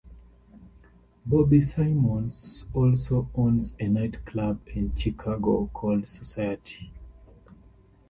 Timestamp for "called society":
5.75-6.91